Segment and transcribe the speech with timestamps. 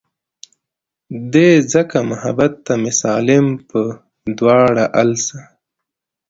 [1.33, 3.81] دے ځکه محبت ته مې سالم پۀ
[4.37, 5.39] دواړه السه